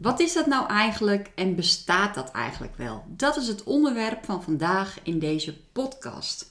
[0.00, 3.04] Wat is dat nou eigenlijk en bestaat dat eigenlijk wel?
[3.06, 6.50] Dat is het onderwerp van vandaag in deze podcast.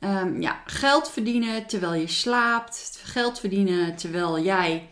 [0.00, 4.88] Um, ja, geld verdienen terwijl je slaapt, geld verdienen terwijl jij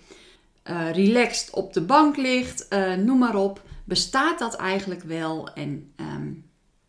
[0.65, 3.63] uh, relaxed op de bank ligt, uh, noem maar op.
[3.85, 6.45] Bestaat dat eigenlijk wel en um,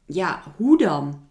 [0.05, 1.25] ja, hoe dan?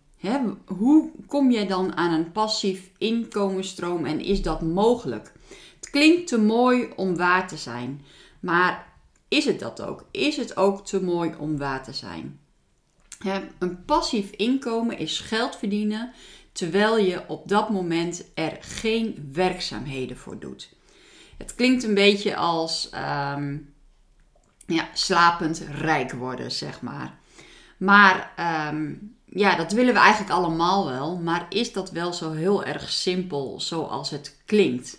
[0.67, 5.33] Hoe kom je dan aan een passief inkomensstroom en is dat mogelijk?
[5.77, 8.05] Het klinkt te mooi om waar te zijn,
[8.41, 8.86] maar
[9.29, 10.05] is het dat ook?
[10.11, 12.41] Is het ook te mooi om waar te zijn?
[13.59, 16.13] een passief inkomen is geld verdienen
[16.53, 20.75] terwijl je op dat moment er geen werkzaamheden voor doet.
[21.39, 22.91] Het klinkt een beetje als
[23.35, 23.75] um,
[24.67, 27.19] ja, slapend rijk worden, zeg maar.
[27.77, 28.33] Maar
[28.71, 31.17] um, ja, dat willen we eigenlijk allemaal wel.
[31.17, 34.99] Maar is dat wel zo heel erg simpel zoals het klinkt?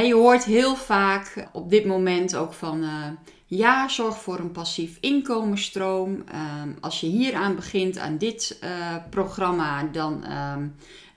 [0.00, 3.06] Je hoort heel vaak op dit moment ook van uh,
[3.46, 6.24] ja, zorg voor een passief inkomensstroom.
[6.34, 10.66] Uh, als je hier aan begint aan dit uh, programma, dan ehm,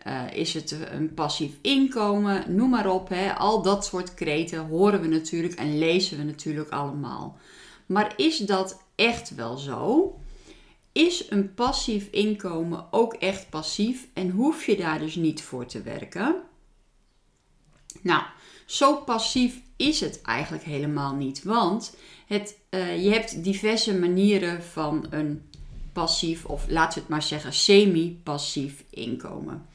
[0.05, 3.09] eh, is het een passief inkomen, noem maar op.
[3.09, 3.33] Hè.
[3.33, 7.37] Al dat soort kreten horen we natuurlijk en lezen we natuurlijk allemaal.
[7.85, 10.15] Maar is dat echt wel zo?
[10.91, 15.81] Is een passief inkomen ook echt passief en hoef je daar dus niet voor te
[15.81, 16.35] werken?
[18.01, 18.23] Nou,
[18.65, 21.95] zo passief is het eigenlijk helemaal niet, want
[22.27, 25.41] het, uh, je hebt diverse manieren van een
[25.93, 29.65] passief, of laten we het maar zeggen, semi-passief inkomen.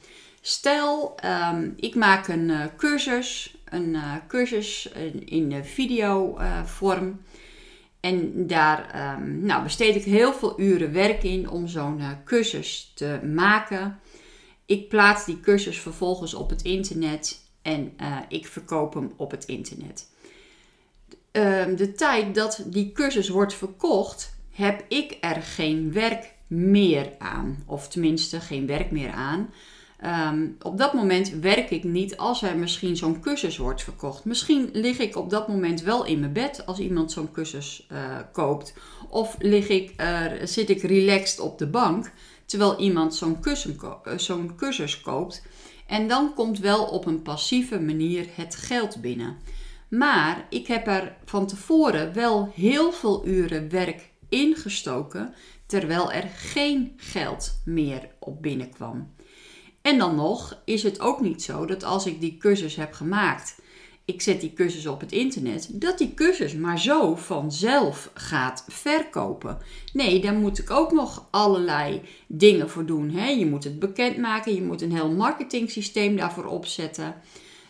[0.41, 7.21] Stel, um, ik maak een uh, cursus, een uh, cursus in, in videovorm.
[7.99, 13.19] en daar um, nou, besteed ik heel veel uren werk in om zo'n cursus te
[13.33, 13.99] maken.
[14.65, 19.45] Ik plaats die cursus vervolgens op het internet en uh, ik verkoop hem op het
[19.45, 20.09] internet.
[21.31, 27.63] Uh, de tijd dat die cursus wordt verkocht, heb ik er geen werk meer aan.
[27.65, 29.49] Of tenminste geen werk meer aan.
[30.05, 34.25] Um, op dat moment werk ik niet als er misschien zo'n cursus wordt verkocht.
[34.25, 38.17] Misschien lig ik op dat moment wel in mijn bed als iemand zo'n cursus uh,
[38.31, 38.73] koopt.
[39.09, 39.93] Of lig ik,
[40.43, 42.11] zit ik relaxed op de bank
[42.45, 43.37] terwijl iemand zo'n
[44.17, 45.43] zo cursus koopt.
[45.91, 49.37] En dan komt wel op een passieve manier het geld binnen.
[49.87, 55.33] Maar ik heb er van tevoren wel heel veel uren werk ingestoken,
[55.65, 59.13] terwijl er geen geld meer op binnenkwam.
[59.81, 63.61] En dan nog is het ook niet zo dat als ik die cursus heb gemaakt
[64.13, 69.57] ik zet die cursus op het internet, dat die cursus maar zo vanzelf gaat verkopen.
[69.93, 73.09] Nee, daar moet ik ook nog allerlei dingen voor doen.
[73.09, 73.29] Hè?
[73.29, 77.15] Je moet het bekendmaken, je moet een heel marketing daarvoor opzetten.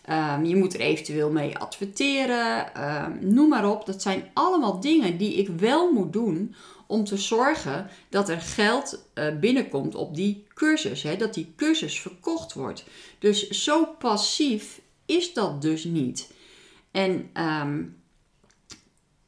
[0.09, 3.85] Um, je moet er eventueel mee adverteren, um, noem maar op.
[3.85, 6.55] Dat zijn allemaal dingen die ik wel moet doen
[6.87, 11.03] om te zorgen dat er geld uh, binnenkomt op die cursus.
[11.03, 11.15] Hè?
[11.15, 12.83] Dat die cursus verkocht wordt.
[13.19, 14.80] Dus zo passief
[15.11, 16.33] is dat dus niet.
[16.91, 17.83] En ehm,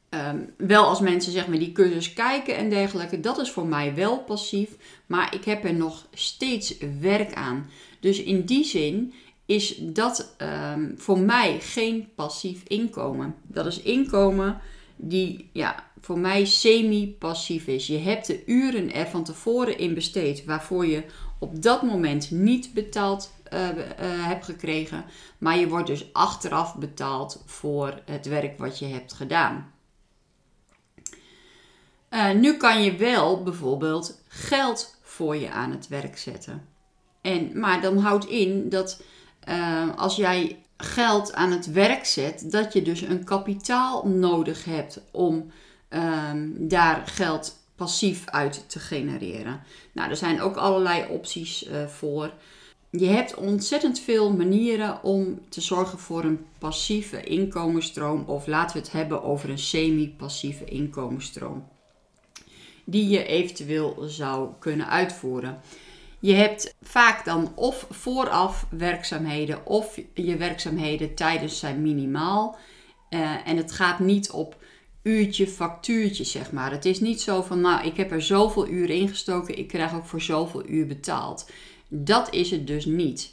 [0.09, 3.95] ehm, wel als mensen zeg maar die cursus kijken en dergelijke, dat is voor mij
[3.95, 4.69] wel passief,
[5.05, 7.69] maar ik heb er nog steeds werk aan.
[7.99, 9.13] Dus in die zin
[9.45, 13.35] is dat um, voor mij geen passief inkomen.
[13.47, 14.61] Dat is inkomen
[14.95, 17.87] die ja, voor mij semi-passief is.
[17.87, 21.03] Je hebt de uren er van tevoren in besteed waarvoor je
[21.39, 23.31] op dat moment niet betaald
[24.05, 25.05] hebt gekregen.
[25.37, 29.71] Maar je wordt dus achteraf betaald voor het werk wat je hebt gedaan.
[32.09, 36.67] Uh, nu kan je wel bijvoorbeeld geld voor je aan het werk zetten.
[37.21, 39.01] En, maar dan houdt in dat
[39.95, 45.51] als jij geld aan het werk zet, dat je dus een kapitaal nodig hebt om
[45.89, 49.63] um, daar geld passief uit te genereren.
[49.91, 52.33] Nou, er zijn ook allerlei opties voor.
[52.97, 58.81] Je hebt ontzettend veel manieren om te zorgen voor een passieve inkomensstroom, of laten we
[58.81, 61.67] het hebben over een semi-passieve inkomensstroom,
[62.83, 65.61] die je eventueel zou kunnen uitvoeren.
[66.19, 72.57] Je hebt vaak dan of vooraf werkzaamheden of je werkzaamheden tijdens zijn minimaal.
[73.09, 74.55] Uh, en het gaat niet op
[75.03, 76.71] uurtje factuurtje, zeg maar.
[76.71, 80.05] Het is niet zo van, nou, ik heb er zoveel uur ingestoken, ik krijg ook
[80.05, 81.45] voor zoveel uur betaald.
[81.95, 83.31] Dat is het dus niet.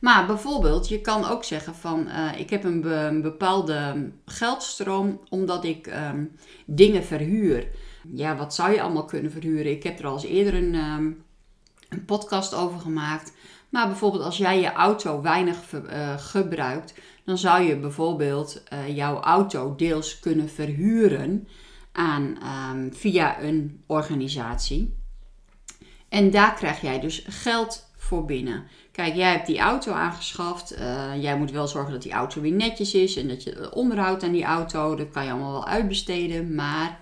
[0.00, 5.86] Maar bijvoorbeeld, je kan ook zeggen van, uh, ik heb een, bepaalde geldstroom omdat ik
[5.86, 6.36] um,
[6.66, 7.68] dingen verhuur.
[8.08, 9.72] Ja, wat zou je allemaal kunnen verhuren?
[9.72, 11.24] Ik heb er al eens eerder een, um,
[11.88, 13.32] een podcast over gemaakt.
[13.68, 16.94] Maar bijvoorbeeld als jij je auto weinig uh, gebruikt,
[17.24, 21.48] dan zou je bijvoorbeeld uh, jouw auto deels kunnen verhuren
[21.92, 22.38] aan,
[22.72, 25.00] um, via een organisatie.
[26.12, 28.64] En daar krijg jij dus geld voor binnen.
[28.90, 30.78] Kijk, jij hebt die auto aangeschaft.
[30.78, 34.22] Uh, jij moet wel zorgen dat die auto weer netjes is en dat je onderhoud
[34.22, 36.54] aan die auto, dat kan je allemaal wel uitbesteden.
[36.54, 36.98] Maar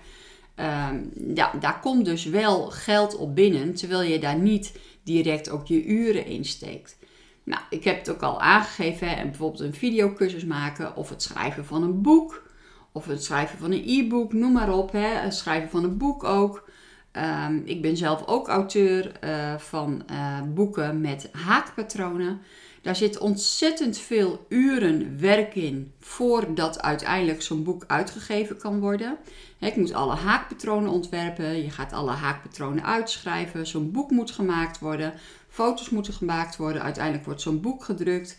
[0.59, 0.87] uh,
[1.35, 5.85] ja, daar komt dus wel geld op binnen, terwijl je daar niet direct ook je
[5.85, 6.97] uren in steekt.
[7.43, 11.65] Nou, ik heb het ook al aangegeven, hè, bijvoorbeeld een videocursus maken of het schrijven
[11.65, 12.43] van een boek
[12.91, 14.91] of het schrijven van een e-book, noem maar op.
[14.91, 16.69] Hè, het schrijven van een boek ook.
[17.17, 22.41] Um, ik ben zelf ook auteur uh, van uh, boeken met haakpatronen.
[22.81, 29.17] Daar zit ontzettend veel uren werk in voordat uiteindelijk zo'n boek uitgegeven kan worden.
[29.59, 35.13] Ik moet alle haakpatronen ontwerpen, je gaat alle haakpatronen uitschrijven, zo'n boek moet gemaakt worden,
[35.49, 38.37] foto's moeten gemaakt worden, uiteindelijk wordt zo'n boek gedrukt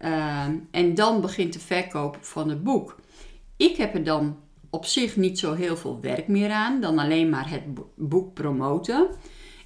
[0.00, 2.96] uh, en dan begint de verkoop van het boek.
[3.56, 4.36] Ik heb er dan
[4.74, 7.62] op zich niet zo heel veel werk meer aan dan alleen maar het
[7.94, 9.08] boek promoten.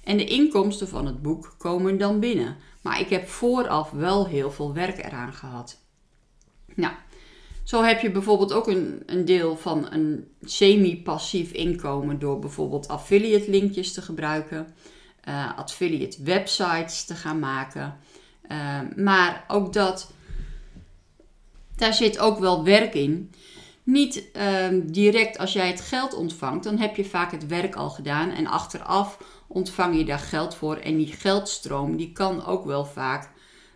[0.03, 2.57] En de inkomsten van het boek komen dan binnen.
[2.81, 5.77] Maar ik heb vooraf wel heel veel werk eraan gehad.
[6.75, 6.93] Nou,
[7.63, 13.49] zo heb je bijvoorbeeld ook een, een deel van een semi-passief inkomen door bijvoorbeeld affiliate
[13.49, 14.67] linkjes te gebruiken,
[15.27, 17.97] uh, affiliate websites te gaan maken.
[18.51, 20.11] Uh, maar ook dat,
[21.75, 23.31] daar zit ook wel werk in.
[23.89, 27.89] Niet uh, direct als jij het geld ontvangt, dan heb je vaak het werk al
[27.89, 30.75] gedaan en achteraf ontvang je daar geld voor.
[30.75, 33.31] En die geldstroom die kan ook wel vaak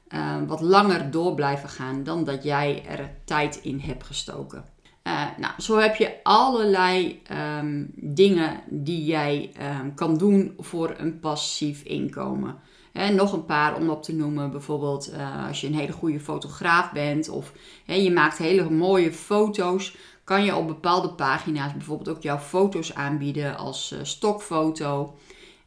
[0.09, 4.65] uh, wat langer door blijven gaan dan dat jij er tijd in hebt gestoken.
[5.03, 7.21] Uh, nou, zo heb je allerlei
[7.59, 9.51] um, dingen die jij
[9.95, 12.55] kan doen voor een passief inkomen.
[12.93, 14.51] Nog een paar om op te noemen.
[14.51, 17.53] Bijvoorbeeld uh, als je een hele goede fotograaf bent of
[17.85, 19.95] hè, je maakt hele mooie foto's.
[20.23, 25.15] Kan je op bepaalde pagina's bijvoorbeeld ook jouw foto's aanbieden als uh, stokfoto.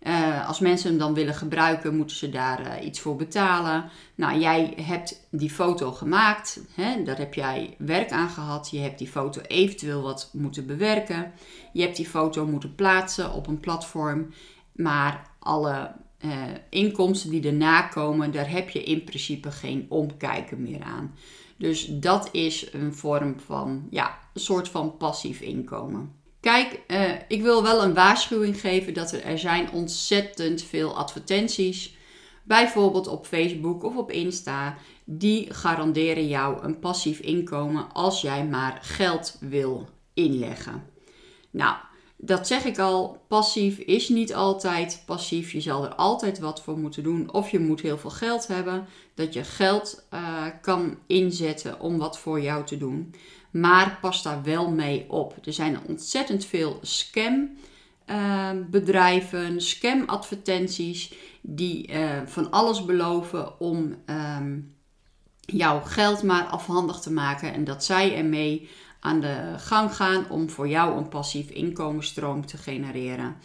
[0.02, 3.90] Uh, als mensen hem dan willen gebruiken, moeten ze daar iets voor betalen.
[4.14, 6.60] Nou, jij hebt die foto gemaakt.
[6.74, 8.70] Hè, daar heb jij werk aan gehad.
[8.70, 11.32] Je hebt die foto eventueel wat moeten bewerken.
[11.72, 14.28] Je hebt die foto moeten plaatsen op een platform.
[14.72, 15.90] Maar alle
[16.24, 16.32] uh,
[16.70, 21.14] inkomsten die erna komen, daar heb je in principe geen omkijken meer aan.
[21.58, 26.12] Dus dat is een vorm van, ja, een soort van passief inkomen.
[26.40, 31.96] Kijk, uh, ik wil wel een waarschuwing geven dat er, er zijn ontzettend veel advertenties,
[32.42, 38.78] bijvoorbeeld op Facebook of op Insta, die garanderen jou een passief inkomen als jij maar
[38.82, 40.84] geld wil inleggen.
[41.50, 41.76] Nou,
[42.16, 45.52] dat zeg ik al, passief is niet altijd passief.
[45.52, 47.32] Je zal er altijd wat voor moeten doen.
[47.32, 52.18] Of je moet heel veel geld hebben, dat je geld uh, kan inzetten om wat
[52.18, 53.14] voor jou te doen.
[53.50, 55.34] Maar pas daar wel mee op.
[55.44, 57.50] Er zijn ontzettend veel scam
[58.06, 64.75] uh, bedrijven, scam advertenties die uh, van alles beloven om um,
[65.46, 68.68] jouw geld maar afhandig te maken en dat zij ermee
[69.00, 73.36] aan de gang gaan om voor jou een passief inkomensstroom te genereren.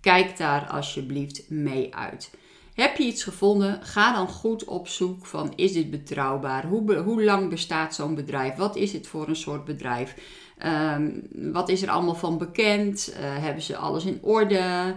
[0.00, 2.30] Kijk daar alsjeblieft mee uit.
[2.74, 3.82] Heb je iets gevonden?
[3.82, 6.66] Ga dan goed op zoek van is dit betrouwbaar?
[6.66, 8.54] Hoe, hoe lang bestaat zo'n bedrijf?
[8.54, 10.14] Wat is het voor een soort bedrijf?
[10.94, 13.12] Um, wat is er allemaal van bekend?
[13.12, 14.94] Uh, hebben ze alles in orde?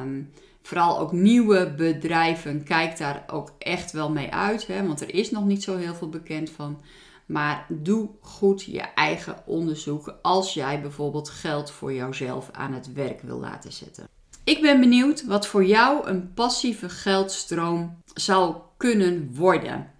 [0.00, 0.30] Um,
[0.62, 4.66] vooral ook nieuwe bedrijven, kijk daar ook echt wel mee uit.
[4.66, 4.86] Hè?
[4.86, 6.80] Want er is nog niet zo heel veel bekend van.
[7.26, 13.20] Maar doe goed je eigen onderzoek als jij bijvoorbeeld geld voor jouzelf aan het werk
[13.20, 14.08] wil laten zetten.
[14.44, 19.90] Ik ben benieuwd wat voor jou een passieve geldstroom zou kunnen worden.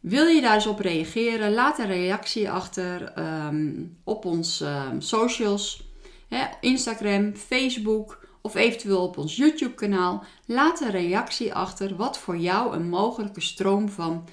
[0.00, 1.54] Wil je daar eens op reageren?
[1.54, 5.92] Laat een reactie achter um, op onze um, socials,
[6.28, 10.24] hè, Instagram, Facebook of eventueel op ons YouTube kanaal.
[10.46, 14.28] Laat een reactie achter wat voor jou een mogelijke stroom van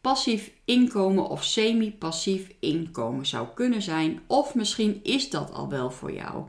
[0.00, 4.20] passief inkomen of semi-passief inkomen zou kunnen zijn.
[4.26, 6.44] Of misschien is dat al wel voor jou.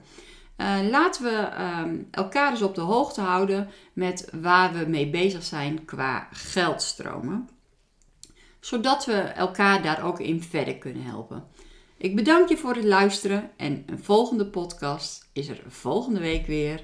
[0.58, 1.50] Uh, laten we
[1.84, 7.50] um, elkaar dus op de hoogte houden met waar we mee bezig zijn qua geldstromen.
[8.60, 11.44] Zodat we elkaar daar ook in verder kunnen helpen.
[11.98, 16.84] Ik bedank je voor het luisteren en een volgende podcast is er volgende week weer.